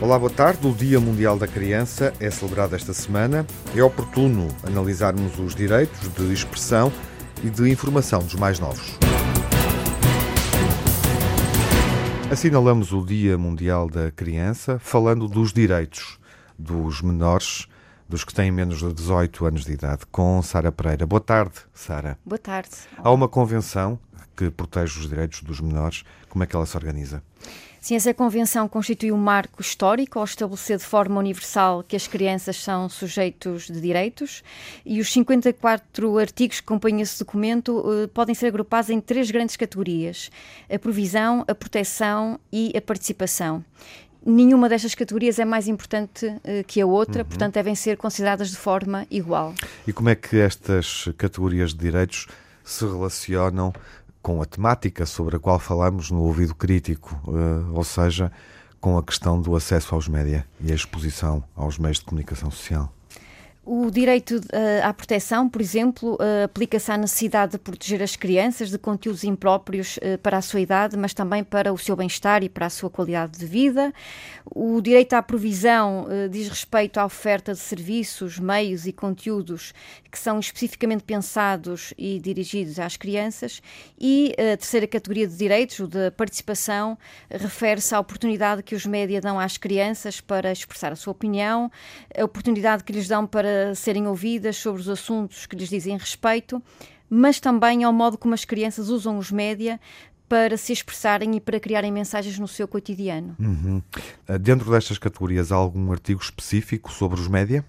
[0.00, 0.64] Olá, boa tarde.
[0.64, 3.44] O Dia Mundial da Criança é celebrado esta semana.
[3.74, 6.92] É oportuno analisarmos os direitos de expressão
[7.42, 8.96] e de informação dos mais novos.
[12.30, 16.20] Assinalamos o Dia Mundial da Criança falando dos direitos
[16.56, 17.66] dos menores,
[18.08, 21.08] dos que têm menos de 18 anos de idade, com Sara Pereira.
[21.08, 22.16] Boa tarde, Sara.
[22.24, 22.70] Boa tarde.
[22.98, 23.98] Há uma convenção
[24.36, 26.04] que protege os direitos dos menores.
[26.28, 27.20] Como é que ela se organiza?
[27.88, 32.62] Sim, essa convenção constitui um marco histórico ao estabelecer de forma universal que as crianças
[32.62, 34.42] são sujeitos de direitos
[34.84, 39.56] e os 54 artigos que compõem esse documento uh, podem ser agrupados em três grandes
[39.56, 40.30] categorias:
[40.70, 43.64] a provisão, a proteção e a participação
[44.22, 47.28] nenhuma destas categorias é mais importante uh, que a outra, uhum.
[47.30, 49.54] portanto devem ser consideradas de forma igual.
[49.86, 52.26] E como é que estas categorias de direitos
[52.62, 53.72] se relacionam
[54.28, 58.30] com a temática sobre a qual falamos no ouvido crítico, uh, ou seja,
[58.78, 62.92] com a questão do acesso aos média e a exposição aos meios de comunicação social.
[63.70, 64.40] O direito uh,
[64.82, 69.98] à proteção, por exemplo, uh, aplica-se à necessidade de proteger as crianças de conteúdos impróprios
[69.98, 72.88] uh, para a sua idade, mas também para o seu bem-estar e para a sua
[72.88, 73.92] qualidade de vida.
[74.54, 79.74] O direito à provisão diz respeito à oferta de serviços, meios e conteúdos
[80.10, 83.60] que são especificamente pensados e dirigidos às crianças.
[84.00, 86.96] E a terceira categoria de direitos, o da participação,
[87.30, 91.70] refere-se à oportunidade que os média dão às crianças para expressar a sua opinião,
[92.18, 96.62] a oportunidade que lhes dão para serem ouvidas sobre os assuntos que lhes dizem respeito,
[97.08, 99.80] mas também ao modo como as crianças usam os média
[100.28, 103.34] para se expressarem e para criarem mensagens no seu cotidiano.
[103.40, 103.82] Uhum.
[104.40, 107.64] Dentro destas categorias, há algum artigo específico sobre os média?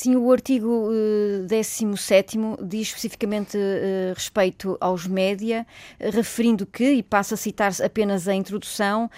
[0.00, 5.66] Sim, o artigo uh, 17 diz especificamente uh, respeito aos média,
[5.98, 9.10] uh, referindo que, e passo a citar apenas a introdução,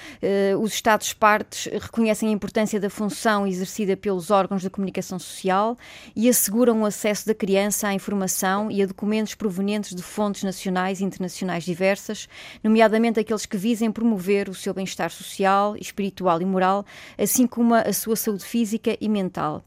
[0.59, 5.77] os Estados-partes reconhecem a importância da função exercida pelos órgãos de comunicação social
[6.17, 11.01] e asseguram o acesso da criança à informação e a documentos provenientes de fontes nacionais
[11.01, 12.27] e internacionais diversas,
[12.65, 16.87] nomeadamente aqueles que visem promover o seu bem-estar social, espiritual e moral,
[17.19, 19.63] assim como a sua saúde física e mental.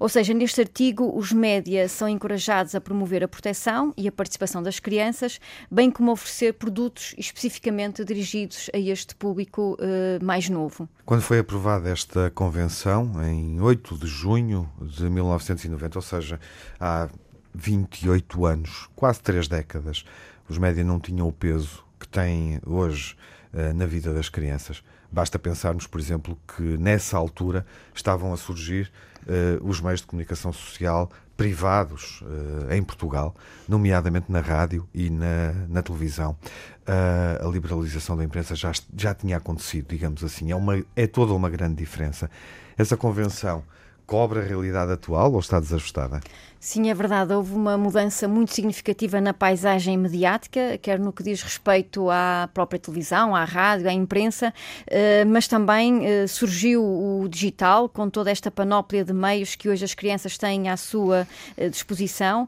[0.00, 4.62] Ou seja, neste artigo, os média são encorajados a promover a proteção e a participação
[4.62, 5.38] das crianças,
[5.70, 10.88] bem como oferecer produtos especificamente dirigidos a este público uh, mais novo.
[11.04, 16.40] Quando foi aprovada esta convenção, em 8 de junho de 1990, ou seja,
[16.78, 17.08] há
[17.54, 20.04] 28 anos, quase três décadas,
[20.48, 23.14] os média não tinham o peso que têm hoje
[23.52, 24.82] uh, na vida das crianças.
[25.12, 28.90] Basta pensarmos, por exemplo, que nessa altura estavam a surgir
[29.22, 33.34] uh, os meios de comunicação social privados uh, em Portugal,
[33.66, 36.36] nomeadamente na rádio e na, na televisão.
[36.82, 40.52] Uh, a liberalização da imprensa já, já tinha acontecido, digamos assim.
[40.52, 42.30] É, uma, é toda uma grande diferença.
[42.76, 43.64] Essa convenção
[44.10, 46.20] cobre a realidade atual ou está desajustada?
[46.62, 47.32] Sim, é verdade.
[47.32, 52.78] Houve uma mudança muito significativa na paisagem mediática, quer no que diz respeito à própria
[52.78, 54.52] televisão, à rádio, à imprensa,
[54.86, 59.86] eh, mas também eh, surgiu o digital, com toda esta panóplia de meios que hoje
[59.86, 61.26] as crianças têm à sua
[61.56, 62.46] eh, disposição.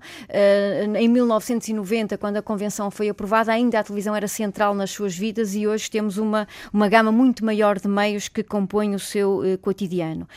[0.99, 5.55] Em 1990, quando a Convenção foi aprovada, ainda a televisão era central nas suas vidas
[5.55, 10.29] e hoje temos uma, uma gama muito maior de meios que compõem o seu cotidiano.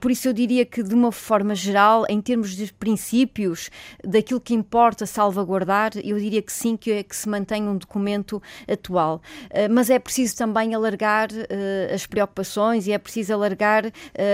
[0.00, 3.70] Por isso, eu diria que, de uma forma geral, em termos de princípios,
[4.04, 8.42] daquilo que importa salvaguardar, eu diria que sim, que é que se mantenha um documento
[8.70, 9.20] atual.
[9.46, 13.90] Uh, mas é preciso também alargar uh, as preocupações e é preciso alargar uh,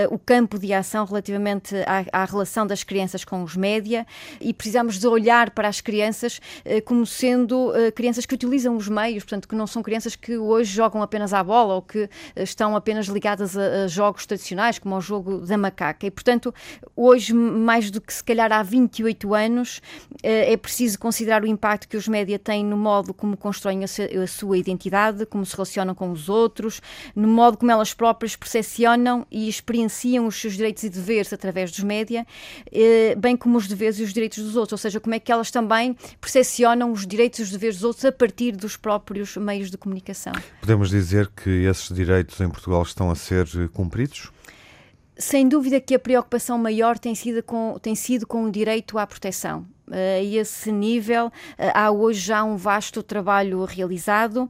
[0.09, 1.75] o campo de ação relativamente
[2.11, 4.05] à, relação das crianças com os média
[4.39, 6.39] e precisamos de olhar para as crianças
[6.85, 11.01] como sendo crianças que utilizam os meios, portanto, que não são crianças que hoje jogam
[11.01, 15.57] apenas à bola ou que estão apenas ligadas a, jogos tradicionais, como o jogo da
[15.57, 16.05] macaca.
[16.05, 16.51] E, portanto,
[16.95, 19.81] hoje, mais do que se calhar há 28 anos,
[20.23, 24.27] eh, é preciso considerar o impacto que os média têm no modo como constroem a
[24.27, 26.81] sua identidade, como se relacionam com os outros,
[27.15, 31.83] no modo como elas próprias percepcionam e experienciam os seus direitos e deveres através dos
[31.83, 32.25] média,
[32.71, 35.31] eh, bem como os deveres e os direitos dos outros, ou seja, como é que
[35.31, 39.69] elas também percepcionam os direitos e os deveres dos outros a partir dos próprios meios
[39.69, 40.33] de comunicação.
[40.61, 44.31] Podemos dizer que esses direitos em Portugal estão a ser cumpridos?
[45.19, 49.07] Sem dúvida que a preocupação maior tem sido com, tem sido com o direito à
[49.07, 49.65] proteção.
[49.91, 51.31] A esse nível
[51.73, 54.49] há hoje já um vasto trabalho realizado.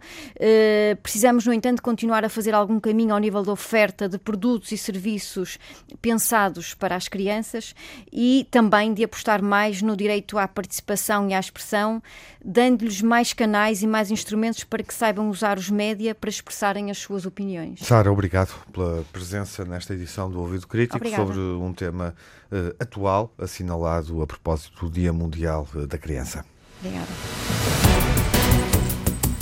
[1.03, 4.77] Precisamos, no entanto, continuar a fazer algum caminho ao nível da oferta de produtos e
[4.77, 5.59] serviços
[6.01, 7.75] pensados para as crianças
[8.11, 12.01] e também de apostar mais no direito à participação e à expressão,
[12.43, 16.97] dando-lhes mais canais e mais instrumentos para que saibam usar os média para expressarem as
[16.97, 17.79] suas opiniões.
[17.81, 21.25] Sara, obrigado pela presença nesta edição do Ouvido Crítico Obrigada.
[21.25, 22.15] sobre um tema
[22.51, 26.45] uh, atual, assinalado a propósito do Dia Mundial eh, da Criança.
[26.79, 27.07] Obrigada.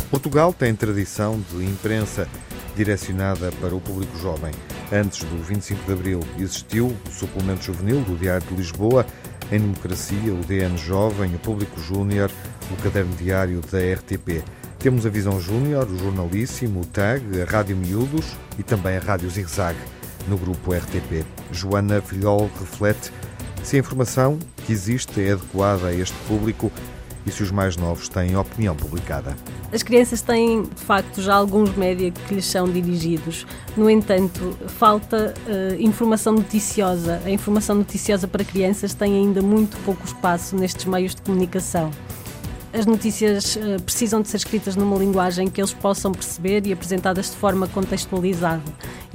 [0.09, 2.27] Portugal tem tradição de imprensa
[2.75, 4.53] direcionada para o público jovem.
[4.91, 9.05] Antes do 25 de Abril existiu o suplemento juvenil do Diário de Lisboa,
[9.51, 12.31] em democracia, o DN Jovem, o Público Júnior,
[12.71, 14.43] o Caderno Diário da RTP.
[14.79, 19.29] Temos a Visão Júnior, o Jornalíssimo, o TAG, a Rádio Miúdos e também a Rádio
[19.29, 19.77] Zigzag
[20.27, 21.25] no grupo RTP.
[21.51, 23.11] Joana Filhol reflete
[23.65, 26.71] se a informação que existe é adequada a este público
[27.25, 29.35] e se os mais novos têm opinião publicada.
[29.73, 33.47] As crianças têm, de facto, já alguns média que lhes são dirigidos.
[33.75, 37.19] No entanto, falta uh, informação noticiosa.
[37.25, 41.91] A informação noticiosa para crianças tem ainda muito pouco espaço nestes meios de comunicação
[42.77, 47.31] as notícias uh, precisam de ser escritas numa linguagem que eles possam perceber e apresentadas
[47.31, 48.61] de forma contextualizada.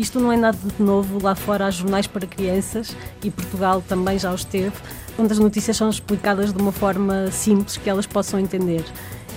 [0.00, 4.18] Isto não é nada de novo, lá fora há jornais para crianças e Portugal também
[4.18, 4.72] já os teve,
[5.18, 8.82] onde as notícias são explicadas de uma forma simples que elas possam entender.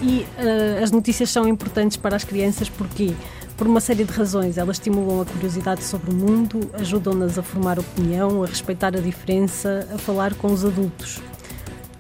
[0.02, 3.14] E uh, as notícias são importantes para as crianças porque
[3.58, 4.58] por uma série de razões.
[4.58, 9.86] Elas estimulam a curiosidade sobre o mundo, ajudam-nas a formar opinião, a respeitar a diferença,
[9.94, 11.20] a falar com os adultos.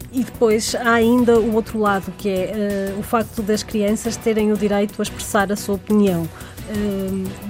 [0.10, 4.54] E depois há ainda o outro lado, que é uh, o facto das crianças terem
[4.54, 6.30] o direito a expressar a sua opinião.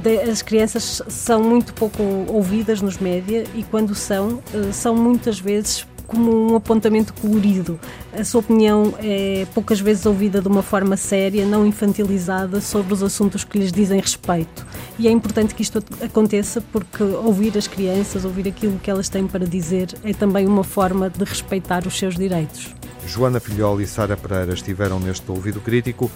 [0.01, 5.39] De, as crianças são muito pouco ouvidas nos média e quando são, uh, são muitas
[5.39, 7.79] vezes como um apontamento colorido.
[8.11, 13.01] A sua opinião é poucas vezes ouvida de uma forma séria, não infantilizada, sobre os
[13.01, 14.65] assuntos que lhes dizem respeito.
[14.99, 19.25] E é importante que isto aconteça porque ouvir as crianças, ouvir aquilo que elas têm
[19.25, 22.69] para dizer, é também uma forma de respeitar os seus direitos.
[23.07, 26.09] Joana Filhol e Sara Pereira estiveram neste ouvido crítico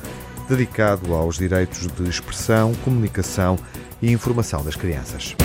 [0.47, 3.57] dedicado aos direitos de expressão, comunicação
[4.01, 5.35] e informação das crianças.